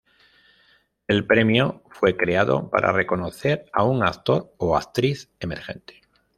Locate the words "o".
4.57-4.75